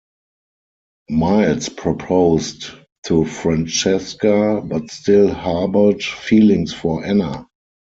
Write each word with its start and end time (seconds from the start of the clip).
Miles 1.11 1.69
proposed 1.69 2.71
to 3.05 3.23
Francesca, 3.23 4.59
but 4.65 4.89
still 4.89 5.31
harboured 5.31 6.01
feelings 6.03 6.73
for 6.73 7.05
Anna. 7.05 7.47